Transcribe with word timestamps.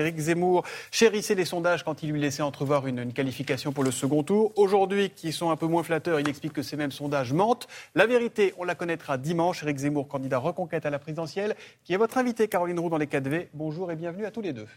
Éric 0.00 0.16
Zemmour 0.16 0.62
chérissait 0.92 1.34
les 1.34 1.44
sondages 1.44 1.82
quand 1.82 2.04
il 2.04 2.12
lui 2.12 2.20
laissait 2.20 2.44
entrevoir 2.44 2.86
une, 2.86 3.12
qualification 3.12 3.72
pour 3.72 3.82
le 3.82 3.90
second 3.90 4.22
tour. 4.22 4.52
Aujourd'hui, 4.54 5.10
qui 5.10 5.32
sont 5.32 5.50
un 5.50 5.56
peu 5.56 5.66
moins 5.66 5.82
flatteurs, 5.82 6.20
il 6.20 6.28
explique 6.28 6.52
que 6.52 6.62
ces 6.62 6.76
mêmes 6.76 6.92
sondages 6.92 7.32
mentent. 7.32 7.66
La 7.96 8.06
vérité, 8.06 8.54
on 8.58 8.62
la 8.62 8.76
connaîtra 8.76 9.18
dimanche. 9.18 9.64
Éric 9.64 9.78
Zemmour, 9.78 10.06
candidat 10.06 10.38
reconquête 10.38 10.86
à 10.86 10.90
la 10.90 11.00
présidentielle, 11.00 11.56
qui 11.82 11.94
est 11.94 11.96
votre 11.96 12.16
invité, 12.16 12.46
Caroline 12.46 12.78
Roux, 12.78 12.90
dans 12.90 12.96
les 12.96 13.06
4V. 13.06 13.48
Bonjour 13.54 13.90
et 13.90 13.96
bienvenue 13.96 14.24
à 14.24 14.30
tous 14.30 14.40
les 14.40 14.52
deux. 14.52 14.68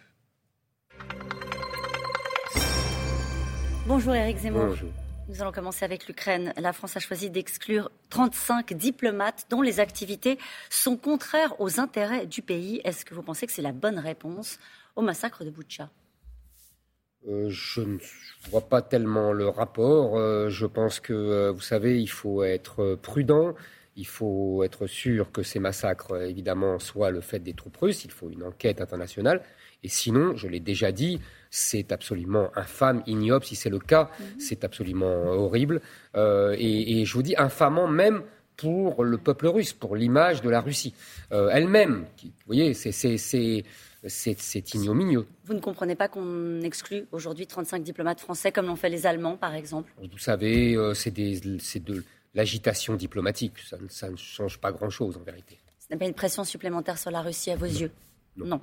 Bonjour 3.85 4.15
Éric 4.15 4.39
Zemmour. 4.39 4.65
Bonjour. 4.69 4.89
Nous 5.29 5.39
allons 5.39 5.51
commencer 5.51 5.85
avec 5.85 6.07
l'Ukraine. 6.07 6.51
La 6.57 6.73
France 6.73 6.97
a 6.97 6.99
choisi 6.99 7.29
d'exclure 7.29 7.91
35 8.09 8.73
diplomates 8.73 9.45
dont 9.51 9.61
les 9.61 9.79
activités 9.79 10.39
sont 10.71 10.97
contraires 10.97 11.53
aux 11.61 11.79
intérêts 11.79 12.25
du 12.25 12.41
pays. 12.41 12.81
Est-ce 12.83 13.05
que 13.05 13.13
vous 13.13 13.21
pensez 13.21 13.45
que 13.45 13.53
c'est 13.53 13.61
la 13.61 13.71
bonne 13.71 13.99
réponse? 13.99 14.57
Au 14.95 15.01
massacre 15.01 15.43
de 15.43 15.49
Boutcha 15.49 15.89
euh, 17.27 17.49
je 17.49 17.81
ne 17.81 17.97
vois 18.49 18.67
pas 18.67 18.81
tellement 18.81 19.31
le 19.31 19.47
rapport. 19.47 20.17
Euh, 20.17 20.49
je 20.49 20.65
pense 20.65 20.99
que, 20.99 21.13
euh, 21.13 21.51
vous 21.51 21.61
savez, 21.61 22.01
il 22.01 22.09
faut 22.09 22.43
être 22.43 22.95
prudent. 23.01 23.53
Il 23.95 24.07
faut 24.07 24.63
être 24.63 24.87
sûr 24.87 25.31
que 25.31 25.43
ces 25.43 25.59
massacres, 25.59 26.19
évidemment, 26.23 26.79
soient 26.79 27.11
le 27.11 27.21
fait 27.21 27.39
des 27.39 27.53
troupes 27.53 27.77
russes. 27.77 28.05
Il 28.05 28.11
faut 28.11 28.29
une 28.29 28.43
enquête 28.43 28.81
internationale. 28.81 29.41
Et 29.83 29.89
sinon, 29.89 30.35
je 30.35 30.47
l'ai 30.47 30.59
déjà 30.59 30.91
dit, 30.91 31.19
c'est 31.49 31.91
absolument 31.91 32.49
infâme, 32.55 33.03
ignoble. 33.05 33.45
Si 33.45 33.55
c'est 33.55 33.69
le 33.69 33.79
cas, 33.79 34.09
mhm. 34.19 34.39
c'est 34.39 34.63
absolument 34.63 35.23
horrible. 35.25 35.81
Et, 36.15 37.01
et, 37.01 37.05
je 37.05 37.13
vous 37.13 37.23
dis 37.23 37.35
infamant 37.37 37.87
même 37.87 38.23
pour 38.55 39.03
le 39.03 39.17
peuple 39.17 39.47
russe, 39.47 39.73
pour 39.73 39.95
l'image 39.95 40.41
de 40.41 40.49
la 40.49 40.61
Russie 40.61 40.93
elle-même. 41.31 42.05
Vous 42.23 42.29
voyez, 42.45 42.73
c'est 42.73 43.63
c'est 44.07 44.73
ignominieux. 44.73 45.27
Vous 45.45 45.53
ne 45.53 45.59
comprenez 45.59 45.95
pas 45.95 46.07
qu'on 46.07 46.61
exclut 46.61 47.05
aujourd'hui 47.11 47.47
35 47.47 47.83
diplomates 47.83 48.19
français 48.19 48.51
comme 48.51 48.67
l'ont 48.67 48.75
fait 48.75 48.89
les 48.89 49.05
Allemands, 49.05 49.37
par 49.37 49.53
exemple? 49.53 49.91
Vous 49.99 50.17
savez, 50.17 50.75
euh, 50.75 50.93
c'est 50.93 51.11
de 51.13 52.03
l'agitation 52.33 52.95
diplomatique. 52.95 53.53
Ça, 53.89 54.09
ne 54.09 54.15
change 54.15 54.57
pas 54.59 54.71
grand-chose, 54.71 55.17
en 55.17 55.21
vérité. 55.21 55.57
Ce 55.79 55.87
n'est 55.91 55.99
pas 55.99 56.05
une 56.05 56.13
pression 56.13 56.43
supplémentaire 56.43 56.97
sur 56.97 57.11
la 57.11 57.21
Russie 57.21 57.51
à 57.51 57.55
vos 57.55 57.65
yeux? 57.65 57.91
Non. 58.37 58.61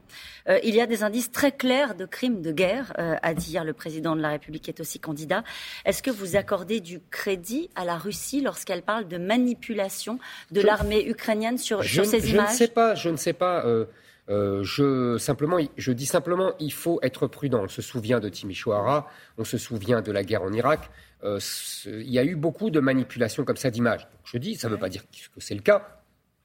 Euh, 0.48 0.58
il 0.64 0.74
y 0.74 0.80
a 0.80 0.86
des 0.86 1.02
indices 1.02 1.30
très 1.30 1.52
clairs 1.52 1.94
de 1.94 2.06
crimes 2.06 2.40
de 2.40 2.52
guerre, 2.52 2.94
euh, 2.98 3.16
a 3.22 3.34
dit 3.34 3.50
hier 3.50 3.64
le 3.64 3.74
président 3.74 4.16
de 4.16 4.20
la 4.22 4.30
République, 4.30 4.64
qui 4.64 4.70
est 4.70 4.80
aussi 4.80 4.98
candidat. 4.98 5.44
Est-ce 5.84 6.02
que 6.02 6.10
vous 6.10 6.36
accordez 6.36 6.80
du 6.80 7.00
crédit 7.10 7.68
à 7.74 7.84
la 7.84 7.98
Russie 7.98 8.40
lorsqu'elle 8.40 8.82
parle 8.82 9.06
de 9.08 9.18
manipulation 9.18 10.18
de 10.50 10.62
l'armée 10.62 11.06
ukrainienne 11.06 11.58
sur, 11.58 11.84
ces 11.84 12.30
images 12.30 12.48
Je 12.48 12.52
ne 12.52 12.56
sais 12.56 12.68
pas, 12.68 12.94
je 12.94 13.10
ne 13.10 13.16
sais 13.16 13.34
pas. 13.34 13.64
Euh, 13.66 13.84
je, 14.28 15.16
simplement, 15.18 15.58
je 15.76 15.92
dis 15.92 16.06
simplement, 16.06 16.52
il 16.60 16.72
faut 16.72 16.98
être 17.02 17.26
prudent. 17.26 17.64
On 17.64 17.68
se 17.68 17.82
souvient 17.82 18.20
de 18.20 18.28
Timișoara, 18.28 19.08
on 19.38 19.44
se 19.44 19.58
souvient 19.58 20.02
de 20.02 20.12
la 20.12 20.22
guerre 20.22 20.42
en 20.42 20.52
Irak. 20.52 20.90
Euh, 21.24 21.40
il 21.86 22.10
y 22.10 22.18
a 22.18 22.24
eu 22.24 22.36
beaucoup 22.36 22.70
de 22.70 22.80
manipulations 22.80 23.44
comme 23.44 23.56
ça 23.56 23.70
d'images. 23.70 24.06
Je 24.24 24.38
dis, 24.38 24.54
ça 24.54 24.68
ne 24.68 24.74
veut 24.74 24.78
pas 24.78 24.88
dire 24.88 25.02
que 25.04 25.40
c'est 25.40 25.54
le 25.54 25.62
cas. 25.62 26.00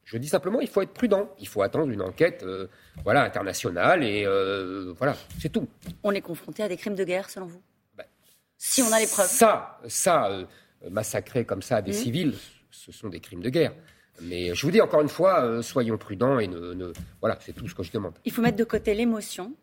Je 0.05 0.17
dis 0.17 0.27
simplement, 0.27 0.59
il 0.59 0.67
faut 0.67 0.81
être 0.81 0.93
prudent. 0.93 1.29
Il 1.39 1.47
faut 1.47 1.61
attendre 1.61 1.89
une 1.91 2.01
enquête, 2.01 2.43
euh, 2.43 2.67
voilà, 3.03 3.23
internationale 3.23 4.03
et 4.03 4.25
voilà, 4.97 5.15
c'est 5.39 5.49
tout. 5.49 5.67
On 6.03 6.11
est 6.11 6.21
confronté 6.21 6.63
à 6.63 6.67
des 6.67 6.77
crimes 6.77 6.95
de 6.95 7.03
guerre, 7.03 7.29
selon 7.29 7.47
vous? 7.47 7.61
Ben, 7.95 8.05
Si 8.57 8.81
on 8.81 8.91
a 8.91 8.99
les 8.99 9.07
preuves. 9.07 9.27
Ça, 9.27 9.79
ça, 9.87 10.29
massacrer 10.89 11.45
comme 11.45 11.61
ça 11.61 11.81
des 11.81 11.91
mmh. 11.91 11.95
civils, 11.95 12.33
ce 12.71 12.91
sont 12.91 13.09
des 13.09 13.19
crimes 13.19 13.41
de 13.41 13.49
guerre. 13.49 13.73
Mais 14.21 14.53
je 14.53 14.65
vous 14.65 14.71
dis 14.71 14.81
encore 14.81 15.01
une 15.01 15.09
fois, 15.09 15.43
euh, 15.43 15.61
soyons 15.61 15.97
prudents 15.97 16.39
et 16.39 16.47
ne, 16.47 16.91
voilà, 17.19 17.37
c'est 17.41 17.53
tout 17.53 17.67
ce 17.67 17.75
que 17.75 17.83
je 17.83 17.91
demande. 17.91 18.13
Il 18.25 18.31
faut 18.31 18.41
mettre 18.41 18.57
de 18.57 18.63
côté 18.63 18.93
l'émotion. 18.93 19.53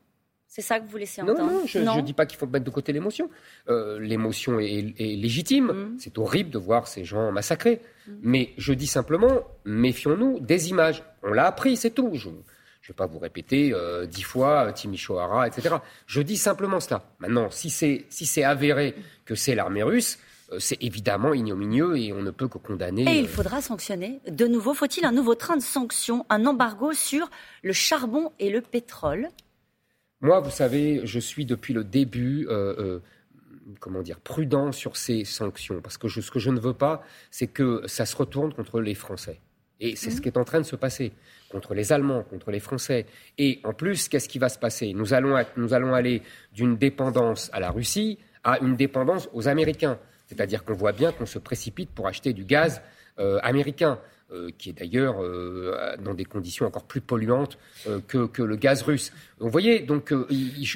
C'est 0.50 0.62
ça 0.62 0.80
que 0.80 0.90
vous 0.90 0.96
laissez 0.96 1.22
entendre 1.22 1.38
Non, 1.38 1.46
non, 1.46 1.62
je 1.64 1.78
ne 1.78 2.00
dis 2.00 2.12
pas 2.12 2.26
qu'il 2.26 2.36
faut 2.36 2.46
mettre 2.46 2.64
de 2.64 2.70
côté 2.70 2.92
l'émotion. 2.92 3.30
Euh, 3.68 4.00
l'émotion 4.00 4.58
est, 4.58 4.82
légitime. 4.98 5.66
Mm. 5.66 5.96
C'est 6.00 6.18
horrible 6.18 6.50
de 6.50 6.58
voir 6.58 6.88
ces 6.88 7.04
gens 7.04 7.30
massacrés. 7.30 7.80
Mm. 8.08 8.12
Mais 8.22 8.52
je 8.58 8.72
dis 8.72 8.88
simplement, 8.88 9.42
méfions-nous 9.64 10.40
des 10.40 10.70
images. 10.70 11.04
On 11.22 11.32
l'a 11.32 11.46
appris, 11.46 11.76
c'est 11.76 11.90
tout. 11.90 12.10
Je 12.14 12.30
ne 12.30 12.34
vais 12.88 12.94
pas 12.96 13.06
vous 13.06 13.20
répéter 13.20 13.72
euh, 13.72 14.06
dix 14.06 14.22
fois 14.22 14.72
Timișoara, 14.72 15.46
etc. 15.46 15.76
Je 16.08 16.20
dis 16.20 16.36
simplement 16.36 16.80
cela. 16.80 17.04
Maintenant, 17.20 17.48
si 17.52 17.70
c'est 17.70 18.06
si 18.10 18.42
avéré 18.42 18.96
que 19.24 19.36
c'est 19.36 19.54
l'armée 19.54 19.84
russe, 19.84 20.18
c'est 20.58 20.82
évidemment 20.82 21.32
ignominieux 21.32 21.96
et 21.98 22.12
on 22.12 22.22
ne 22.22 22.30
peut 22.30 22.48
que 22.48 22.58
condamner. 22.58 23.02
Et 23.02 23.20
il 23.20 23.26
euh, 23.26 23.28
faudra 23.28 23.60
sanctionner. 23.60 24.20
De 24.28 24.46
nouveau, 24.46 24.74
faut-il 24.74 25.04
un 25.04 25.12
nouveau 25.12 25.34
train 25.34 25.56
de 25.56 25.62
sanctions, 25.62 26.26
un 26.28 26.46
embargo 26.46 26.92
sur 26.92 27.30
le 27.62 27.72
charbon 27.72 28.32
et 28.38 28.50
le 28.50 28.60
pétrole? 28.60 29.28
Moi, 30.20 30.40
vous 30.40 30.50
savez, 30.50 31.00
je 31.04 31.18
suis 31.18 31.46
depuis 31.46 31.72
le 31.72 31.84
début. 31.84 32.46
Euh, 32.48 32.98
comment 33.78 34.02
dire, 34.02 34.18
prudent 34.18 34.72
sur 34.72 34.96
ces 34.96 35.24
sanctions. 35.24 35.80
Parce 35.80 35.96
que 35.96 36.08
ce 36.08 36.30
que 36.30 36.40
je 36.40 36.50
ne 36.50 36.58
veux 36.58 36.74
pas, 36.74 37.04
c'est 37.30 37.46
que 37.46 37.82
ça 37.86 38.04
se 38.04 38.16
retourne 38.16 38.52
contre 38.52 38.80
les 38.80 38.94
Français. 38.94 39.40
Et 39.78 39.96
c'est 39.96 40.10
ce 40.10 40.18
mmh. 40.18 40.20
qui 40.20 40.28
est 40.28 40.36
en 40.36 40.44
train 40.44 40.58
de 40.58 40.66
se 40.66 40.76
passer 40.76 41.12
contre 41.50 41.74
les 41.74 41.92
Allemands, 41.92 42.22
contre 42.22 42.50
les 42.50 42.60
Français. 42.60 43.06
Et 43.38 43.60
en 43.64 43.72
plus, 43.72 44.08
qu'est-ce 44.08 44.28
qui 44.28 44.38
va 44.38 44.48
se 44.48 44.58
passer? 44.58 44.92
Nous 44.92 45.14
allons, 45.14 45.36
nous 45.56 45.72
allons 45.72 45.94
aller 45.94 46.22
d'une 46.52 46.76
dépendance 46.76 47.50
à 47.52 47.60
la 47.60 47.70
Russie 47.70 48.18
à 48.44 48.58
une 48.60 48.76
dépendance 48.76 49.28
aux 49.32 49.48
Américains. 49.48 49.98
C'est-à-dire 50.30 50.64
qu'on 50.64 50.74
voit 50.74 50.92
bien 50.92 51.10
qu'on 51.10 51.26
se 51.26 51.40
précipite 51.40 51.90
pour 51.90 52.06
acheter 52.06 52.32
du 52.32 52.44
gaz 52.44 52.80
euh, 53.18 53.38
américain. 53.42 53.98
Euh, 54.32 54.50
qui 54.56 54.70
est 54.70 54.74
d'ailleurs 54.74 55.20
euh, 55.20 55.96
dans 56.04 56.14
des 56.14 56.24
conditions 56.24 56.64
encore 56.64 56.84
plus 56.84 57.00
polluantes 57.00 57.58
que, 58.06 58.30
le 58.40 58.54
gaz 58.54 58.82
russe. 58.82 59.12
vous 59.40 59.50
voyez, 59.50 59.80
donc 59.80 60.14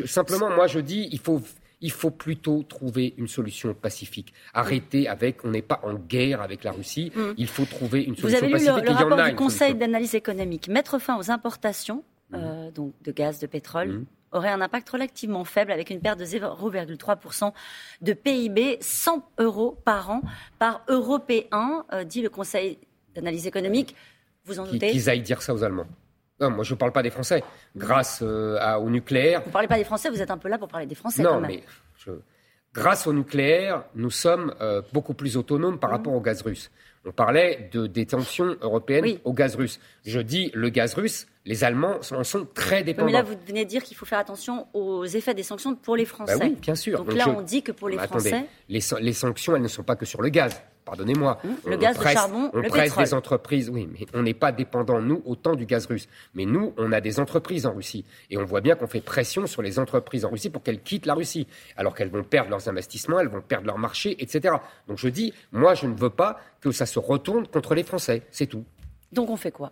simplement, 0.06 0.50
moi 0.50 0.66
je 0.66 0.80
dis, 0.80 1.08
il 1.12 1.20
faut, 1.20 1.40
il 1.80 1.92
faut 1.92 2.10
plutôt 2.10 2.64
trouver 2.64 3.14
une 3.16 3.28
solution 3.28 3.72
pacifique. 3.72 4.34
Arrêter 4.54 5.06
avec, 5.06 5.44
on 5.44 5.50
n'est 5.50 5.62
pas 5.62 5.78
en 5.84 5.94
guerre 5.94 6.42
avec 6.42 6.64
la 6.64 6.72
Russie, 6.72 7.12
mm. 7.14 7.34
il 7.36 7.46
faut 7.46 7.64
trouver 7.64 8.02
une 8.02 8.16
solution 8.16 8.40
pacifique. 8.40 8.60
Vous 8.60 8.70
avez 8.70 8.80
lu 8.80 8.86
le, 8.88 8.92
rapport 8.92 9.24
du 9.24 9.36
Conseil 9.36 9.76
d'analyse 9.76 10.16
économique, 10.16 10.66
mettre 10.66 10.98
fin 10.98 11.16
aux 11.16 11.30
importations 11.30 12.02
mm. 12.32 12.70
donc 12.74 12.92
de 13.04 13.12
gaz, 13.12 13.38
de 13.38 13.46
pétrole, 13.46 13.88
mm 13.88 14.06
aurait 14.34 14.50
un 14.50 14.60
impact 14.60 14.88
relativement 14.90 15.44
faible 15.44 15.72
avec 15.72 15.90
une 15.90 16.00
perte 16.00 16.18
de 16.18 16.24
0,3% 16.24 17.52
de 18.02 18.12
PIB, 18.12 18.78
100 18.80 19.26
euros 19.38 19.78
par 19.84 20.10
an 20.10 20.20
par 20.58 20.82
Européen, 20.88 21.84
euh, 21.92 22.04
dit 22.04 22.22
le 22.22 22.28
Conseil 22.28 22.78
d'analyse 23.14 23.46
économique. 23.46 23.94
Vous 24.44 24.60
en 24.60 24.66
doutez 24.66 24.90
Qu'ils 24.90 25.08
aillent 25.08 25.22
dire 25.22 25.40
ça 25.40 25.54
aux 25.54 25.62
Allemands. 25.64 25.86
Non, 26.40 26.50
moi 26.50 26.64
je 26.64 26.74
ne 26.74 26.78
parle 26.78 26.92
pas 26.92 27.02
des 27.02 27.10
Français. 27.10 27.42
Grâce 27.76 28.20
euh, 28.22 28.74
au 28.76 28.90
nucléaire. 28.90 29.40
Vous 29.40 29.48
ne 29.48 29.52
parlez 29.52 29.68
pas 29.68 29.78
des 29.78 29.84
Français, 29.84 30.10
vous 30.10 30.20
êtes 30.20 30.30
un 30.30 30.38
peu 30.38 30.48
là 30.48 30.58
pour 30.58 30.68
parler 30.68 30.86
des 30.86 30.94
Français. 30.94 31.22
Non, 31.22 31.40
mais 31.40 31.62
grâce 32.74 33.06
au 33.06 33.12
nucléaire, 33.12 33.84
nous 33.94 34.10
sommes 34.10 34.54
euh, 34.60 34.82
beaucoup 34.92 35.14
plus 35.14 35.36
autonomes 35.36 35.78
par 35.78 35.90
rapport 35.90 36.12
au 36.12 36.20
gaz 36.20 36.42
russe. 36.42 36.70
On 37.06 37.12
parlait 37.12 37.68
de 37.72 37.86
détention 37.86 38.56
européenne 38.62 39.18
au 39.24 39.32
gaz 39.32 39.56
russe. 39.56 39.78
Je 40.04 40.20
dis 40.20 40.50
le 40.54 40.70
gaz 40.70 40.94
russe, 40.94 41.26
les 41.44 41.62
Allemands 41.62 41.98
en 42.10 42.24
sont 42.24 42.46
très 42.54 42.82
dépendants. 42.82 43.06
mais 43.06 43.12
là, 43.12 43.22
vous 43.22 43.34
venez 43.46 43.64
de 43.64 43.68
dire 43.68 43.82
qu'il 43.82 43.96
faut 43.96 44.06
faire 44.06 44.18
attention 44.18 44.66
aux 44.72 45.04
effets 45.04 45.34
des 45.34 45.42
sanctions 45.42 45.74
pour 45.76 45.96
les 45.96 46.06
Français. 46.06 46.38
Bah 46.38 46.46
oui, 46.46 46.56
bien 46.60 46.74
sûr. 46.74 46.98
Donc, 46.98 47.14
là, 47.14 47.28
on 47.28 47.42
dit 47.42 47.62
que 47.62 47.72
pour 47.72 47.90
les 47.90 47.98
Français. 47.98 48.46
Les, 48.68 48.80
les, 49.00 49.12
sanctions, 49.12 49.54
elles 49.54 49.62
ne 49.62 49.68
sont 49.68 49.82
pas 49.82 49.96
que 49.96 50.06
sur 50.06 50.22
le 50.22 50.30
gaz. 50.30 50.62
Pardonnez-moi. 50.84 51.38
Mmh. 51.42 51.48
le 51.70 51.76
gaz, 51.76 51.98
le 51.98 52.10
charbon, 52.10 52.50
on 52.52 52.62
presse 52.62 52.96
des 52.96 53.14
entreprises. 53.14 53.70
Oui, 53.70 53.88
mais 53.90 54.06
on 54.12 54.22
n'est 54.22 54.34
pas 54.34 54.52
dépendant, 54.52 55.00
nous, 55.00 55.22
autant 55.24 55.54
du 55.54 55.64
gaz 55.64 55.86
russe. 55.86 56.08
Mais 56.34 56.44
nous, 56.44 56.74
on 56.76 56.92
a 56.92 57.00
des 57.00 57.20
entreprises 57.20 57.66
en 57.66 57.72
Russie. 57.72 58.04
Et 58.30 58.36
on 58.36 58.44
voit 58.44 58.60
bien 58.60 58.74
qu'on 58.74 58.86
fait 58.86 59.00
pression 59.00 59.46
sur 59.46 59.62
les 59.62 59.78
entreprises 59.78 60.24
en 60.24 60.30
Russie 60.30 60.50
pour 60.50 60.62
qu'elles 60.62 60.82
quittent 60.82 61.06
la 61.06 61.14
Russie. 61.14 61.46
Alors 61.76 61.94
qu'elles 61.94 62.10
vont 62.10 62.22
perdre 62.22 62.50
leurs 62.50 62.68
investissements, 62.68 63.18
elles 63.18 63.28
vont 63.28 63.40
perdre 63.40 63.66
leur 63.66 63.78
marché, 63.78 64.16
etc. 64.22 64.56
Donc 64.86 64.98
je 64.98 65.08
dis, 65.08 65.32
moi, 65.52 65.74
je 65.74 65.86
ne 65.86 65.94
veux 65.94 66.10
pas 66.10 66.38
que 66.60 66.70
ça 66.70 66.86
se 66.86 66.98
retourne 66.98 67.46
contre 67.46 67.74
les 67.74 67.82
Français. 67.82 68.22
C'est 68.30 68.46
tout. 68.46 68.64
Donc 69.12 69.30
on 69.30 69.36
fait 69.36 69.52
quoi? 69.52 69.70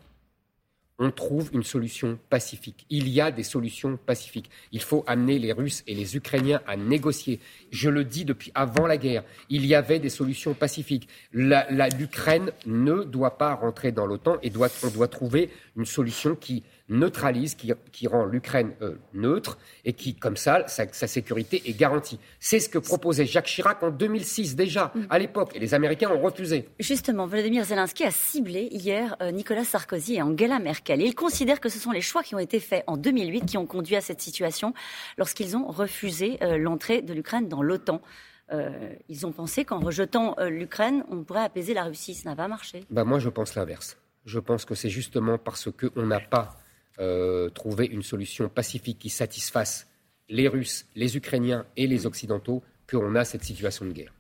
On 0.99 1.11
trouve 1.11 1.51
une 1.53 1.63
solution 1.63 2.19
pacifique. 2.31 2.87
Il 2.91 3.09
y 3.09 3.21
a 3.21 3.31
des 3.31 3.43
solutions 3.43 3.97
pacifiques. 3.97 4.51
Il 4.73 4.81
faut 4.81 5.05
amener 5.07 5.39
les 5.39 5.53
Russes 5.53 5.83
et 5.87 5.95
les 5.95 6.17
Ukrainiens 6.17 6.61
à 6.67 6.77
négocier. 6.77 7.41
Je 7.71 7.89
le 7.89 8.05
dis 8.05 8.25
depuis 8.25 8.53
avant 8.55 8.87
la 8.87 8.97
guerre. 8.97 9.25
Il 9.49 9.67
y 9.67 9.75
avait 9.75 9.99
des 9.99 10.11
solutions 10.11 10.55
pacifiques. 10.55 11.09
L'Ukraine 11.33 12.53
ne 12.67 13.05
doit 13.05 13.39
pas 13.39 13.55
rentrer 13.55 13.91
dans 13.91 14.07
l'OTAN 14.07 14.37
et 14.43 14.53
on 14.85 14.91
doit 14.91 15.09
trouver 15.09 15.51
une 15.77 15.87
solution 15.87 16.37
qui 16.37 16.63
neutralise, 16.93 17.55
qui, 17.55 18.07
rend 18.07 18.25
l'Ukraine 18.25 18.73
euh, 18.83 18.97
neutre 19.15 19.59
et 19.85 19.93
qui, 19.93 20.15
comme 20.15 20.37
ça, 20.37 20.65
sa, 20.69 20.87
sécurité 21.07 21.63
est 21.67 21.79
garantie. 21.79 22.19
C'est 22.39 22.61
ce 22.61 22.69
que 22.69 22.79
proposait 22.79 23.27
Jacques 23.27 23.47
Chirac 23.47 23.83
en 23.83 23.91
2006 23.91 24.55
déjà, 24.57 24.93
à 25.11 25.19
l'époque, 25.19 25.51
et 25.55 25.59
les 25.59 25.75
Américains 25.75 26.11
ont 26.11 26.21
refusé. 26.21 26.69
Justement, 26.79 27.27
Vladimir 27.27 27.65
Zelensky 27.65 28.05
a 28.05 28.11
ciblé 28.11 28.69
hier 28.71 29.17
euh, 29.23 29.31
Nicolas 29.31 29.65
Sarkozy 29.65 30.17
et 30.17 30.23
Angela 30.23 30.59
Merkel. 30.59 31.01
il 31.01 31.15
considère 31.15 31.61
que 31.61 31.69
ce 31.69 31.79
sont 31.79 31.91
les 31.91 32.01
choix 32.01 32.23
qui 32.23 32.35
ont 32.35 32.39
été 32.39 32.61
faits 32.61 32.85
en 32.87 32.97
2008 32.97 33.47
qui 33.47 33.57
ont 33.57 33.67
conduit 33.67 33.97
à 33.97 34.01
cette 34.01 34.21
situation 34.21 34.75
lorsqu'ils 35.19 35.57
ont 35.57 35.67
refusé 35.67 36.39
euh, 36.43 36.59
l'entrée 36.59 37.03
de 37.03 37.13
l'Ukraine 37.13 37.49
dans 37.49 37.63
l'OTAN. 37.63 38.01
ils 39.09 39.25
ont 39.25 39.33
pensé 39.33 39.65
qu'en 39.65 39.81
rejetant 39.81 40.37
l'Ukraine, 40.47 41.05
on 41.11 41.25
pourrait 41.25 41.45
apaiser 41.45 41.73
la 41.73 41.85
Russie. 41.85 42.15
Ça 42.15 42.29
n'a 42.29 42.37
pas 42.37 42.49
marché. 42.49 42.85
Bah 42.91 43.05
moi, 43.05 43.19
je 43.19 43.31
pense 43.31 43.55
l'inverse. 43.55 43.97
Je 44.27 44.39
pense 44.39 44.67
que 44.67 44.75
c'est 44.75 44.91
justement 44.91 45.39
parce 45.39 45.71
qu'on 45.71 46.07
n'a 46.07 46.21
pas 46.21 46.62
euh, 46.99 47.49
trouver 47.51 47.87
une 47.87 48.03
solution 48.03 48.49
pacifique 48.49 48.99
qui 48.99 49.11
satisfasse 49.11 49.87
les 50.29 50.49
Russes, 50.49 50.87
les 50.95 51.17
Ukrainiens 51.17 51.67
et 51.77 51.87
les 51.87 52.07
Occidentaux 52.07 52.63
qu'on 52.91 53.15
a 53.15 53.25
cette 53.25 53.45
situation 53.45 53.85
de 53.85 53.93
guerre. 53.93 54.13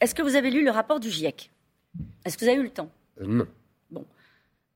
Est-ce 0.00 0.14
que 0.14 0.22
vous 0.22 0.36
avez 0.36 0.50
lu 0.50 0.64
le 0.64 0.70
rapport 0.70 1.00
du 1.00 1.10
GIEC 1.10 1.50
Est-ce 2.24 2.36
que 2.36 2.44
vous 2.44 2.50
avez 2.50 2.60
eu 2.60 2.64
le 2.64 2.70
temps? 2.70 2.90
Euh, 3.20 3.26
Non. 3.26 3.46
Bon. 3.90 4.04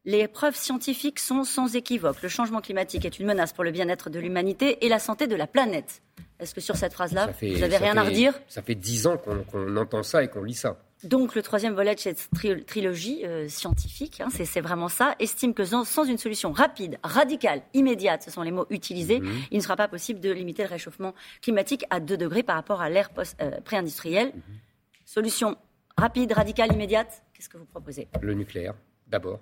Les 0.05 0.27
preuves 0.27 0.57
scientifiques 0.57 1.21
sont 1.21 1.45
sans 1.45 1.77
équivoque. 1.77 2.23
Le 2.23 2.29
changement 2.29 2.61
climatique 2.61 3.05
est 3.05 3.21
une 3.21 3.27
menace 3.27 3.53
pour 3.53 3.63
le 3.63 3.71
bien-être 3.71 4.11
de 4.11 4.19
l'humanité 4.19 4.85
et 4.85 4.89
la 4.89 4.99
santé 4.99 5.29
de 5.29 5.37
la 5.37 5.47
planète. 5.47 6.03
Est-ce 6.41 6.55
que 6.55 6.61
sur 6.61 6.77
cette 6.77 6.93
phrase-là, 6.93 7.31
vous 7.41 7.59
n'avez 7.59 7.77
rien 7.77 7.97
à 7.97 8.03
redire? 8.03 8.35
Ça 8.49 8.63
fait 8.63 8.75
dix 8.75 9.07
ans 9.07 9.17
qu'on 9.17 9.77
entend 9.77 10.03
ça 10.03 10.25
et 10.25 10.29
qu'on 10.29 10.43
lit 10.43 10.55
ça. 10.55 10.77
Donc 11.05 11.35
le 11.35 11.43
troisième 11.43 11.75
volet 11.75 11.95
de 11.95 12.01
cette 12.01 12.29
trilogie 12.67 13.25
euh, 13.25 13.49
scientifique, 13.49 14.21
hein, 14.21 14.29
c'est 14.31 14.61
vraiment 14.61 14.89
ça, 14.89 15.17
estime 15.19 15.53
que 15.53 15.65
sans, 15.65 16.05
une 16.05 16.19
solution 16.19 16.53
rapide, 16.53 16.99
radicale, 17.03 17.63
immédiate, 17.75 18.23
ce 18.23 18.31
sont 18.31 18.43
les 18.43 18.53
mots 18.53 18.67
utilisés, 18.71 19.21
mhm. 19.21 19.33
il 19.51 19.57
ne 19.57 19.63
sera 19.63 19.77
pas 19.77 19.89
possible 19.89 20.21
de 20.21 20.31
limiter 20.31 20.63
le 20.63 20.69
réchauffement 20.69 21.15
climatique 21.41 21.85
à 21.91 21.99
2 21.99 22.17
degrés 22.17 22.43
par 22.43 22.57
rapport 22.57 22.81
à 22.81 22.89
l'ère 22.89 23.11
euh, 23.41 23.61
pré-industrielle. 23.63 24.33
Mhm. 24.35 24.43
Solution 25.05 25.57
rapide, 25.97 26.33
radicale, 26.33 26.73
immédiate, 26.73 27.25
qu'est-ce 27.35 27.49
que 27.49 27.59
vous 27.59 27.67
proposez? 27.67 28.09
Le 28.21 28.35
nucléaire, 28.35 28.75
d'abord 29.09 29.41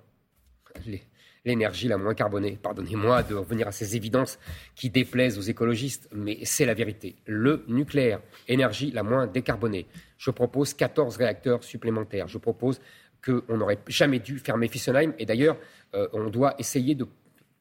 l'énergie 1.44 1.88
la 1.88 1.96
moins 1.96 2.14
carbonée. 2.14 2.58
Pardonnez-moi 2.62 3.22
de 3.22 3.34
revenir 3.34 3.68
à 3.68 3.72
ces 3.72 3.96
évidences 3.96 4.38
qui 4.74 4.90
déplaisent 4.90 5.38
aux 5.38 5.42
écologistes, 5.42 6.08
mais 6.12 6.38
c'est 6.44 6.66
la 6.66 6.74
vérité. 6.74 7.16
Le 7.26 7.64
nucléaire, 7.68 8.20
énergie 8.48 8.90
la 8.90 9.02
moins 9.02 9.26
décarbonée. 9.26 9.86
Je 10.18 10.30
propose 10.30 10.74
14 10.74 11.16
réacteurs 11.16 11.64
supplémentaires. 11.64 12.28
Je 12.28 12.38
propose 12.38 12.80
qu'on 13.24 13.56
n'aurait 13.56 13.78
jamais 13.88 14.18
dû 14.18 14.38
fermer 14.38 14.68
Fessenheim. 14.68 15.14
Et 15.18 15.26
d'ailleurs, 15.26 15.56
euh, 15.94 16.08
on 16.12 16.28
doit 16.28 16.54
essayer 16.58 16.94
de 16.94 17.06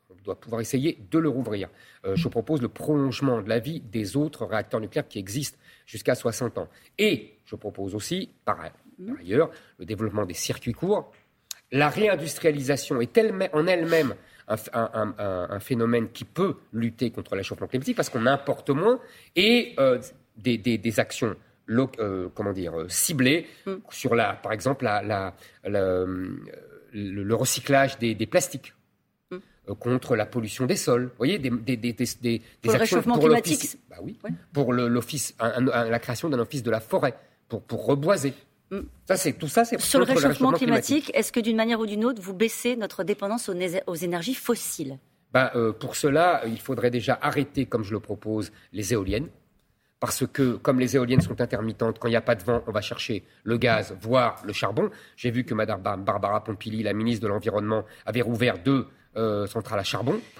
on 0.10 0.24
doit 0.24 0.40
pouvoir 0.40 0.62
essayer 0.62 0.98
de 1.10 1.18
le 1.18 1.30
rouvrir. 1.30 1.70
Euh, 2.06 2.16
je 2.16 2.28
propose 2.28 2.62
le 2.62 2.68
prolongement 2.68 3.42
de 3.42 3.48
la 3.48 3.60
vie 3.60 3.80
des 3.80 4.18
autres 4.18 4.46
réacteurs 4.46 4.82
nucléaires 4.82 5.08
qui 5.08 5.18
existent 5.18 5.58
jusqu'à 5.86 6.14
60 6.14 6.58
ans. 6.58 6.68
Et 6.98 7.38
je 7.46 7.56
propose 7.56 7.96
aussi, 7.96 8.30
par 8.44 8.60
ailleurs, 9.20 9.50
le 9.78 9.86
développement 9.86 10.26
des 10.26 10.34
circuits 10.34 10.74
courts 10.74 11.12
la 11.72 11.90
réindustrialisation 11.90 13.02
est 13.02 13.18
en 13.54 13.68
elle-même 13.68 14.16
un, 14.74 15.60
phénomène 15.60 16.10
qui 16.10 16.26
peut 16.26 16.56
lutter 16.74 17.12
contre 17.12 17.36
le 17.36 17.40
réchauffement 17.40 17.68
climatique 17.68 17.96
parce 17.96 18.10
qu'on 18.10 18.26
importe 18.26 18.70
moins 18.70 19.00
et 19.36 19.76
euh, 19.80 20.00
des, 20.38 21.00
actions 21.00 21.36
euh, 21.70 22.30
comment 22.34 22.54
dire, 22.54 22.80
euh, 22.80 22.90
ciblées 22.90 23.48
mm. 23.66 23.74
sur, 23.92 24.16
la, 24.16 24.34
par 24.34 24.54
exemple, 24.54 24.86
la, 24.86 25.36
le, 25.64 27.36
recyclage 27.36 28.00
des, 28.00 28.16
plastiques 28.26 28.74
mm. 29.30 29.74
contre 29.76 30.16
la 30.16 30.26
pollution 30.26 30.66
des 30.66 30.76
sols. 30.78 31.06
Vous 31.06 31.18
voyez, 31.18 31.38
des, 31.38 31.52
pour 32.62 32.74
actions 32.74 33.04
pour 33.04 33.28
l'office. 33.28 33.78
Bah 33.90 33.98
oui, 34.02 34.18
pour 34.52 34.74
l'office, 34.74 35.36
la 35.40 36.00
création 36.00 36.30
d'un 36.30 36.40
office 36.40 36.64
de 36.64 36.72
la 36.72 36.80
forêt, 36.80 37.16
pour, 37.48 37.62
pour 37.62 37.86
reboiser. 37.86 38.34
Ça, 39.08 39.18
c'est 39.18 39.34
tout 39.34 39.48
ça, 39.48 39.66
c'est 39.66 39.80
sur 39.80 40.00
le 40.00 40.06
réchauffement, 40.06 40.52
climatique. 40.52 41.12
Est-ce 41.14 41.32
que 41.32 41.40
d'une 41.40 41.56
manière 41.56 41.80
ou 41.80 41.86
d'une 41.86 42.06
autre, 42.06 42.22
vous 42.22 42.34
baissez 42.34 42.76
notre 42.76 43.04
dépendance 43.04 43.50
aux, 43.50 43.96
énergies 43.96 44.36
fossiles? 44.36 45.00
Ben, 45.34 45.50
euh, 45.56 45.72
Pour 45.72 45.96
cela, 45.96 46.42
il 46.46 46.60
faudrait 46.60 46.92
déjà 46.92 47.18
arrêter, 47.22 47.66
comme 47.66 47.84
je 47.84 47.92
le 47.92 48.00
propose, 48.00 48.52
les 48.72 48.94
éoliennes. 48.94 49.30
Parce 50.00 50.26
que, 50.26 50.56
comme 50.56 50.80
les 50.80 50.96
éoliennes 50.96 51.22
sont 51.22 51.42
intermittentes, 51.42 52.00
quand 52.00 52.08
il 52.08 52.12
n'y 52.12 52.18
a 52.18 52.22
pas 52.22 52.36
de 52.36 52.44
vent, 52.44 52.64
on 52.68 52.72
va 52.72 52.82
chercher 52.82 53.26
le 53.44 53.58
gaz, 53.58 53.96
voire 54.00 54.42
le 54.46 54.54
charbon. 54.54 54.90
J'ai 55.18 55.30
vu 55.30 55.44
que 55.44 55.54
Mme 55.54 55.82
Barbara 55.82 56.44
Pompili, 56.44 56.84
la 56.84 56.94
ministre 56.94 57.24
de 57.24 57.28
l'Environnement, 57.28 57.84
avait 58.06 58.22
rouvert 58.22 58.60
deux 58.60 58.88
euh, 59.16 59.48
centrales 59.48 59.80
à 59.80 59.84
charbon. 59.84 60.20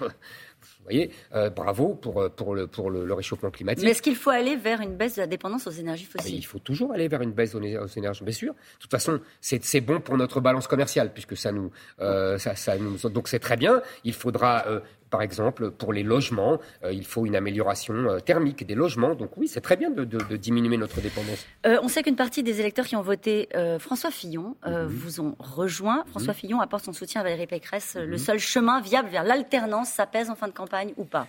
Vous 0.80 0.84
voyez, 0.84 1.10
euh, 1.34 1.50
bravo 1.50 1.94
pour, 1.94 2.22
euh, 2.22 2.28
pour, 2.30 2.54
le, 2.54 2.66
pour 2.66 2.90
le, 2.90 3.12
réchauffement 3.12 3.50
climatique. 3.50 3.84
Mais 3.84 3.90
est-ce 3.90 4.02
qu'il 4.02 4.16
faut 4.16 4.30
aller 4.30 4.56
vers 4.56 4.80
une 4.80 4.96
baisse 4.96 5.16
de 5.16 5.20
la 5.20 5.26
dépendance 5.26 5.66
aux 5.66 5.70
énergies 5.70 6.06
fossiles 6.06 6.34
Il 6.34 6.46
faut 6.46 6.58
toujours 6.58 6.92
aller 6.92 7.06
vers 7.06 7.20
une 7.20 7.32
baisse 7.32 7.54
aux 7.54 7.60
énergies, 7.60 8.24
bien 8.24 8.32
sûr. 8.32 8.54
De 8.54 8.78
toute 8.80 8.90
façon, 8.90 9.20
c'est 9.40 9.80
bon 9.80 10.00
pour 10.00 10.16
notre 10.16 10.40
balance 10.40 10.66
commerciale, 10.66 11.12
puisque 11.12 11.36
ça 11.36 11.52
nous, 11.52 11.70
euh, 12.00 12.38
ça, 12.38 12.56
ça 12.56 12.78
nous 12.78 12.96
donc 13.10 13.28
c'est 13.28 13.38
très 13.38 13.56
bien. 13.56 13.82
Il 14.04 14.14
faudra 14.14 14.64
par 15.10 15.22
exemple, 15.22 15.72
pour 15.72 15.92
les 15.92 16.04
logements, 16.04 16.60
euh, 16.84 16.92
il 16.92 17.04
faut 17.04 17.26
une 17.26 17.36
amélioration 17.36 17.94
euh, 17.94 18.20
thermique 18.20 18.64
des 18.64 18.76
logements. 18.76 19.14
Donc 19.14 19.36
oui, 19.36 19.48
c'est 19.48 19.60
très 19.60 19.76
bien 19.76 19.90
de, 19.90 20.04
diminuer 20.36 20.76
notre 20.76 21.00
dépendance. 21.00 21.44
Euh, 21.66 21.78
on 21.82 21.88
sait 21.88 22.02
qu'une 22.02 22.16
partie 22.16 22.42
des 22.42 22.60
électeurs 22.60 22.86
qui 22.86 22.96
ont 22.96 23.02
voté 23.02 23.48
François 23.78 24.10
Fillon 24.10 24.56
mhm. 24.64 24.86
vous 24.86 25.20
ont 25.20 25.34
rejoint. 25.38 26.04
François 26.06 26.32
mhm. 26.32 26.38
Fillon 26.38 26.60
apporte 26.60 26.84
son 26.84 26.92
soutien 26.92 27.20
à 27.20 27.24
Valérie 27.24 27.48
Pécresse. 27.48 27.96
Le 27.96 28.06
mhm. 28.06 28.18
seul 28.18 28.38
chemin 28.38 28.80
viable 28.80 29.08
vers 29.08 29.24
l'alternance, 29.24 29.90
ça 29.90 30.06
pèse 30.06 30.30
en 30.30 30.36
fin 30.36 30.46
de 30.46 30.52
campagne 30.52 30.92
ou 30.96 31.04
pas? 31.04 31.26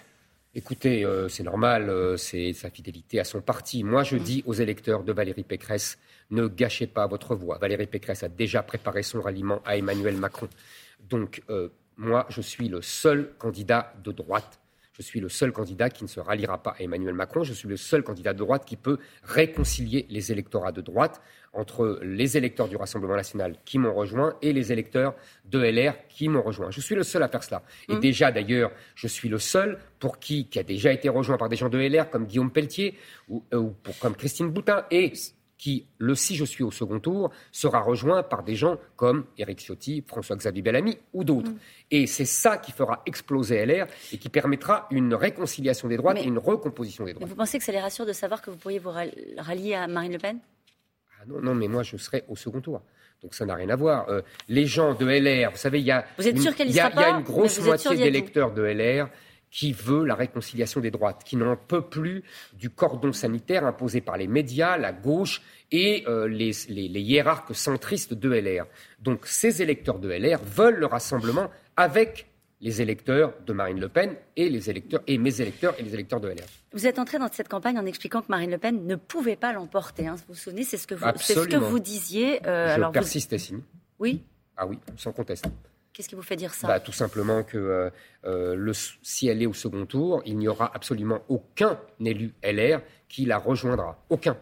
Écoutez, 0.54 1.08
c'est 1.30 1.44
normal, 1.44 2.18
c'est 2.18 2.52
sa 2.52 2.70
fidélité 2.70 3.22
à 3.22 3.24
son 3.24 3.40
parti. 3.40 3.86
Moi, 3.86 4.04
je 4.04 4.18
dis 4.18 4.44
aux 4.46 4.54
électeurs 4.54 5.04
de 5.04 5.14
Valérie 5.14 5.44
Pécresse, 5.44 5.98
ne 6.30 6.48
gâchez 6.48 6.88
pas 6.88 7.08
votre 7.08 7.36
voix. 7.36 7.58
Valérie 7.58 7.88
Pécresse 7.88 8.24
a 8.24 8.28
déjà 8.28 8.62
préparé 8.62 9.02
son 9.02 9.22
ralliement 9.22 9.62
à 9.66 9.78
Emmanuel 9.78 10.18
Macron. 10.18 10.50
Donc, 11.10 11.42
moi, 12.02 12.26
je 12.30 12.42
suis 12.42 12.68
le 12.68 12.82
seul 12.82 13.34
candidat 13.38 13.94
de 14.04 14.12
droite. 14.12 14.60
Je 14.94 15.04
suis 15.04 15.20
le 15.20 15.30
seul 15.30 15.52
candidat 15.52 15.90
qui 15.90 16.04
ne 16.04 16.10
se 16.10 16.20
ralliera 16.20 16.62
pas 16.62 16.72
à 16.72 16.82
Emmanuel 16.82 17.14
Macron. 17.14 17.44
Je 17.44 17.54
suis 17.54 17.70
le 17.70 17.78
seul 17.78 18.04
candidat 18.04 18.34
de 18.34 18.40
droite 18.40 18.66
qui 18.66 18.76
peut 18.76 18.98
réconcilier 19.24 20.08
les 20.10 20.32
électorats 20.32 20.72
de 20.72 20.82
droite 20.82 21.22
entre 21.54 22.00
les 22.02 22.38
électeurs 22.38 22.68
du 22.68 22.76
Rassemblement 22.76 23.16
national 23.16 23.56
qui 23.66 23.78
m'ont 23.78 23.94
rejoint 23.94 24.36
et 24.42 24.52
les 24.52 24.72
électeurs 24.72 25.16
de 25.46 25.60
LR 25.60 25.94
qui 26.10 26.28
m'ont 26.28 26.42
rejoint. 26.42 26.72
Je 26.72 26.82
suis 26.82 26.96
le 26.96 27.04
seul 27.04 27.22
à 27.22 27.30
faire 27.30 27.44
cela. 27.44 27.62
Et 27.88 27.96
mmh. 27.96 28.00
déjà, 28.00 28.32
d'ailleurs, 28.32 28.72
je 28.96 29.08
suis 29.08 29.30
le 29.30 29.38
seul 29.38 29.78
pour 30.00 30.20
qui, 30.20 30.50
qui 30.50 30.58
a 30.58 30.64
déjà 30.64 30.92
été 30.92 31.08
rejoint 31.08 31.38
par 31.38 31.50
des 31.50 31.56
gens 31.56 31.70
de 31.70 31.78
LR 31.78 32.10
comme 32.10 32.26
Guillaume 32.26 32.52
Pelletier 32.52 32.98
ou, 33.30 33.44
euh, 33.54 33.70
comme 34.00 34.16
Christine 34.16 34.50
Boutin 34.50 34.86
et 34.90 35.14
qui, 35.62 35.86
le 36.00 36.16
si 36.16 36.36
je 36.36 36.44
suis 36.44 36.64
au 36.64 36.72
second 36.72 37.00
tour, 37.00 37.30
sera 37.52 37.82
rejoint 37.82 38.24
par 38.24 38.42
des 38.42 38.56
gens 38.56 38.78
comme 38.96 39.26
Éric 39.38 39.60
Ciotti, 39.60 40.04
François-Xavier 40.08 40.64
Bellamy 40.64 40.98
ou 41.14 41.24
d'autres. 41.24 41.52
Mm. 41.52 41.58
Et 41.92 42.08
c'est 42.08 42.26
ça 42.26 42.58
qui 42.58 42.72
fera 42.72 43.04
exploser 43.06 43.64
LR 43.64 43.86
et 44.12 44.18
qui 44.18 44.30
permettra 44.30 44.88
une 44.90 45.14
réconciliation 45.14 45.88
des 45.88 45.98
droits 45.98 46.20
et 46.20 46.24
une 46.24 46.40
recomposition 46.40 47.06
des 47.06 47.14
droits. 47.14 47.28
Vous 47.28 47.36
pensez 47.36 47.60
que 47.60 47.64
ça 47.64 47.72
les 47.72 47.80
rassure 47.80 48.08
de 48.08 48.12
savoir 48.12 48.42
que 48.42 48.50
vous 48.50 48.58
pourriez 48.58 48.80
vous 48.80 48.92
rallier 49.38 49.76
à 49.76 49.88
Marine 49.88 50.14
Le 50.14 50.18
Pen? 50.18 50.40
Ah 51.20 51.26
non, 51.28 51.40
non, 51.42 51.54
mais 51.54 51.68
moi 51.68 51.84
je 51.84 51.96
serai 51.96 52.24
au 52.28 52.36
second 52.36 52.60
tour. 52.60 52.82
Donc 53.22 53.36
ça 53.36 53.46
n'a 53.46 53.54
rien 53.54 53.70
à 53.70 53.76
voir. 53.76 54.10
Euh, 54.10 54.22
les 54.50 54.66
gens 54.66 54.96
de 54.96 55.06
LR, 55.06 55.52
vous 55.52 55.58
savez, 55.58 55.80
il 55.80 55.86
y 55.86 55.92
a, 55.92 56.06
une, 56.18 56.42
y 56.42 56.80
a, 56.80 56.90
y 56.90 57.04
a 57.04 57.10
une? 57.10 57.24
grosse 57.24 57.62
moitié 57.62 57.96
d'électeurs 57.96 58.52
de 58.52 58.64
LR 58.64 59.10
qui 59.52 59.74
veut 59.74 60.06
la 60.06 60.16
réconciliation 60.16 60.80
des 60.80 60.92
droites, 60.92 61.24
qui 61.26 61.36
n'en 61.36 61.56
peut 61.56 61.82
plus 61.82 62.24
du 62.54 62.70
cordon 62.70 63.12
sanitaire 63.12 63.66
imposé 63.66 64.02
par 64.02 64.18
les 64.18 64.28
médias, 64.28 64.78
la 64.78 64.94
gauche 64.94 65.42
et 65.72 66.06
euh, 66.08 66.28
les, 66.28 66.68
hiérarques 66.70 67.54
centristes 67.54 68.14
de 68.14 68.30
LR. 68.30 68.66
Donc 69.00 69.28
ces 69.28 69.62
électeurs 69.62 70.00
de 70.00 70.10
LR 70.10 70.42
veulent 70.44 70.80
le 70.80 70.86
rassemblement 70.86 71.52
avec 71.76 72.28
les 72.62 72.82
électeurs 72.82 73.34
de 73.46 73.54
Marine 73.54 73.80
Le 73.80 73.90
Pen 73.90 74.16
et 74.36 74.48
les 74.48 74.70
électeurs 74.70 75.02
et 75.08 75.18
mes 75.18 75.42
électeurs 75.42 75.74
et 75.80 75.84
les 75.84 75.94
électeurs 75.94 76.22
de 76.22 76.30
LR. 76.30 76.46
Vous 76.74 76.88
êtes 76.88 77.00
entré 77.00 77.18
dans 77.18 77.30
cette 77.32 77.50
campagne 77.50 77.78
en 77.78 77.86
expliquant 77.86 78.22
que 78.22 78.28
Marine 78.30 78.52
Le 78.52 78.58
Pen 78.60 78.86
ne 78.86 78.96
pouvait 78.96 79.36
pas 79.36 79.52
l'emporter. 79.52 80.08
Hein. 80.08 80.16
Vous 80.16 80.34
vous 80.34 80.40
souvenez, 80.40 80.64
c'est 80.64 80.78
ce 80.78 80.88
que 80.88 80.96
vous, 80.96 81.06
ce 81.18 81.46
que 81.46 81.58
vous 81.58 81.80
disiez. 81.80 82.46
Euh, 82.48 82.76
Je 82.78 82.92
persiste, 82.92 83.36
vous... 83.52 83.64
Oui. 84.00 84.24
Ah 84.56 84.68
oui, 84.68 84.78
sans 84.96 85.12
conteste. 85.12 85.48
Qu'est-ce 85.94 86.08
qui 86.08 86.16
vous 86.16 86.22
fait 86.22 86.38
dire 86.38 86.54
ça 86.54 86.68
bah, 86.68 86.80
Tout 86.80 86.94
simplement 86.94 87.44
que 87.44 87.58
euh, 87.58 87.90
euh, 88.26 88.74
si 89.02 89.28
elle 89.28 89.42
est 89.42 89.46
au 89.46 89.54
second 89.54 89.86
tour, 89.86 90.22
il 90.26 90.38
n'y 90.38 90.48
aura 90.48 90.72
absolument 90.74 91.22
aucun 91.28 91.80
élu 92.04 92.34
LR 92.44 92.82
qui 93.10 93.26
la 93.26 93.38
rejoindra. 93.38 94.02
Aucun. 94.10 94.38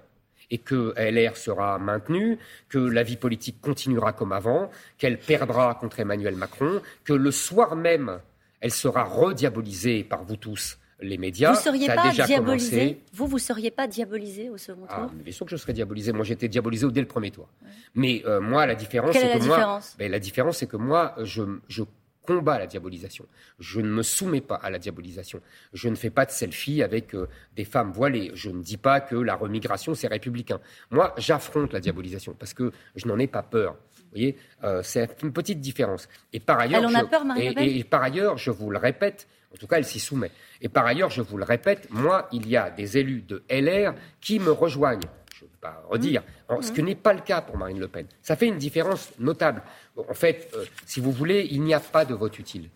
Et 0.52 0.60
que 0.60 0.94
LR 0.98 1.38
sera 1.38 1.80
maintenue, 1.80 2.38
que 2.70 2.78
la 2.78 3.04
vie 3.04 3.18
politique 3.18 3.62
continuera 3.62 4.14
comme 4.14 4.32
avant, 4.32 4.70
qu'elle 4.98 5.20
perdra 5.20 5.76
contre 5.76 6.00
Emmanuel 6.00 6.36
Macron, 6.36 6.82
que 7.04 7.14
le 7.14 7.32
soir 7.32 7.76
même, 7.76 8.20
elle 8.60 8.72
sera 8.72 9.04
rediabolisée 9.04 10.04
par 10.04 10.24
vous 10.24 10.38
tous 10.38 10.78
les 11.02 11.18
médias. 11.18 11.54
Vous 11.54 11.60
seriez 11.60 11.88
pas 11.88 12.12
diabolisé 12.12 13.02
Vous, 13.14 13.28
vous 13.28 13.40
seriez 13.40 13.72
pas 13.72 13.88
diabolisé 13.88 14.50
au 14.50 14.58
second 14.58 14.86
ah, 14.90 15.02
tour 15.02 15.12
Bien 15.14 15.34
sûr 15.34 15.46
que 15.46 15.52
je 15.52 15.58
serais 15.58 15.74
diabolisé. 15.74 16.12
Moi, 16.12 16.26
j'étais 16.26 16.48
diabolisé 16.48 16.88
dès 16.92 17.02
le 17.02 17.08
premier 17.08 17.32
tour. 17.32 17.48
Mais 17.96 18.22
euh, 18.26 18.40
moi, 18.40 18.66
la 18.66 18.76
différence, 18.76 19.16
c'est 19.16 19.40
que 19.40 19.46
moi, 19.46 19.80
ben, 19.98 20.12
la 20.12 20.20
différence, 20.20 20.58
c'est 20.58 20.68
que 20.68 20.78
moi, 20.78 21.16
je, 21.24 21.44
je 21.68 21.84
combats 22.30 22.60
la 22.60 22.68
diabolisation. 22.68 23.26
Je 23.60 23.82
ne 23.82 23.90
me 23.90 24.04
soumets 24.04 24.42
pas 24.42 24.56
à 24.56 24.70
la 24.70 24.78
diabolisation. 24.78 25.42
Je 25.74 25.90
ne 25.90 25.96
fais 25.96 26.12
pas 26.12 26.26
de 26.26 26.32
selfie 26.32 26.84
avec 26.84 27.16
euh, 27.16 27.28
des 27.56 27.66
femmes 27.66 27.92
voilées. 27.92 28.32
Je 28.36 28.52
ne 28.52 28.62
dis 28.62 28.78
pas 28.78 29.02
que 29.02 29.16
la 29.16 29.36
remigration, 29.36 29.96
c'est 29.96 30.08
républicain. 30.08 30.60
Moi, 30.92 31.16
j'affronte 31.18 31.74
la 31.74 31.80
diabolisation 31.80 32.36
parce 32.38 32.54
que 32.54 32.72
je 32.96 33.08
n'en 33.08 33.18
ai 33.18 33.26
pas 33.26 33.42
peur. 33.42 33.74
Vous 33.74 34.12
voyez, 34.12 34.38
euh, 34.64 34.82
c'est 34.84 35.24
une 35.24 35.34
petite 35.34 35.60
différence. 35.60 36.08
Et 36.34 36.40
par 36.40 36.60
ailleurs, 36.60 36.82
Elle 36.82 36.88
en 36.88 37.00
a 37.00 37.06
peur, 37.06 37.24
et, 37.38 37.84
par 37.84 38.04
ailleurs, 38.04 38.38
je 38.38 38.52
vous 38.52 38.70
le 38.70 38.78
répète, 38.78 39.28
en 39.54 39.58
tout 39.58 39.68
cas, 39.68 39.78
elle 39.78 39.86
s'y 39.86 40.00
soumet. 40.00 40.32
Et 40.62 40.70
par 40.70 40.86
ailleurs, 40.86 41.10
je 41.10 41.22
vous 41.22 41.38
le 41.38 41.44
répète, 41.44 41.90
moi, 41.90 42.28
il 42.32 42.48
y 42.48 42.56
a 42.56 42.70
des 42.70 42.98
élus 42.98 43.22
de 43.22 43.44
LR 43.50 43.94
qui 44.22 44.40
me 44.40 44.52
rejoignent. 44.52 45.08
Je 45.34 45.46
ne 45.46 45.50
veux 45.50 45.58
pas 45.60 45.84
redire, 45.90 46.22
mmh. 46.50 46.62
ce 46.62 46.72
qui 46.72 46.84
n'est 46.84 46.96
pas 46.96 47.14
le 47.14 47.22
cas 47.22 47.42
pour 47.42 47.58
Marine 47.58 47.80
Le 47.80 47.88
Pen. 47.88 48.06
Ça 48.22 48.36
fait 48.36 48.48
une 48.48 48.58
différence 48.58 49.12
notable. 49.20 49.64
En 49.98 50.14
fait, 50.14 50.52
euh, 50.56 50.66
si 50.86 51.00
vous 51.00 51.12
voulez, 51.12 51.48
il 51.50 51.64
n'y 51.64 51.74
a 51.74 51.80
pas 51.80 52.06
de 52.06 52.14
vote 52.14 52.38
utile. 52.38 52.70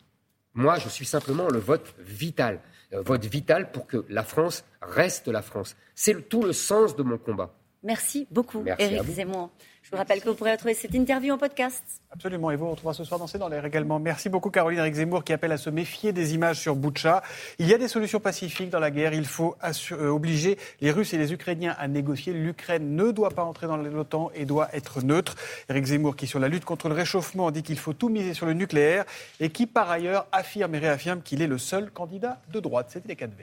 Moi, 0.54 0.78
je 0.80 0.90
suis 0.90 1.06
simplement 1.06 1.48
le 1.50 1.60
vote 1.60 1.94
vital. 2.00 2.60
vote 2.92 3.26
vital 3.26 3.72
pour 3.72 3.88
que 3.88 4.06
la 4.10 4.24
France 4.24 4.64
reste 4.82 5.28
la 5.28 5.42
France. 5.42 5.76
C'est 5.96 6.30
tout 6.30 6.44
le 6.44 6.54
sens 6.54 6.96
de 6.96 7.04
mon 7.04 7.18
combat. 7.18 7.54
Merci 7.84 8.28
beaucoup, 8.32 8.64
Éric 8.78 9.04
Zemmour. 9.04 9.52
Je 9.84 9.92
vous 9.92 9.98
rappelle 9.98 10.22
que 10.22 10.30
vous 10.30 10.36
pourrez 10.36 10.54
retrouver 10.54 10.74
cette 10.76 10.94
interview 10.94 11.34
en 11.34 11.38
podcast. 11.38 11.84
Absolument, 12.10 12.52
et 12.52 12.56
vous, 12.56 12.66
on 12.66 12.72
retrouvera 12.72 12.94
ce 12.94 13.04
soir 13.04 13.20
dans 13.20 13.28
C'est 13.28 13.38
dans 13.38 13.50
l'air 13.50 13.66
également. 13.66 14.00
Merci 14.00 14.30
beaucoup 14.30 14.50
Caroline 14.50 14.80
Éric 14.80 14.94
Zemmour 14.94 15.26
qui 15.26 15.34
appelle 15.34 15.52
à 15.52 15.58
se 15.58 15.70
méfier 15.70 16.14
des 16.14 16.34
images 16.34 16.58
sur 16.58 16.78
Boutcha. 16.78 17.22
Il 17.60 17.68
y 17.68 17.74
a 17.74 17.78
des 17.78 17.90
solutions 17.90 18.22
pacifiques 18.22 18.70
dans 18.70 18.80
la 18.80 18.92
guerre. 18.92 19.14
Il 19.14 19.26
faut 19.26 19.58
euh, 19.92 20.08
obliger 20.08 20.58
les 20.80 20.90
Russes 20.90 21.14
et 21.14 21.18
les 21.18 21.34
Ukrainiens 21.34 21.76
à 21.78 21.90
négocier. 21.90 22.32
L'Ukraine 22.32 22.96
ne 22.96 23.12
doit 23.12 23.32
pas 23.32 23.44
entrer 23.44 23.68
dans 23.68 23.76
l'OTAN 23.76 24.32
et 24.36 24.46
doit 24.46 24.74
être 24.74 25.02
neutre. 25.02 25.36
Éric 25.68 25.84
Zemmour 25.84 26.16
qui, 26.16 26.28
sur 26.28 26.40
la 26.40 26.48
lutte 26.48 26.64
contre 26.64 26.88
le 26.88 26.96
réchauffement, 26.96 27.52
dit 27.52 27.62
qu'il 27.62 27.78
faut 27.78 27.94
tout 27.94 28.08
miser 28.08 28.34
sur 28.34 28.46
le 28.46 28.54
nucléaire 28.54 29.04
et 29.42 29.50
qui, 29.50 29.68
par 29.68 29.92
ailleurs, 29.92 30.28
affirme 30.32 30.76
et 30.76 30.80
réaffirme 30.80 31.22
qu'il 31.22 31.42
est 31.42 31.48
le 31.48 31.58
seul 31.58 31.92
candidat 31.92 32.40
de 32.54 32.62
droite. 32.62 32.88
C'était 32.90 33.10
les 33.10 33.16
4V. 33.16 33.34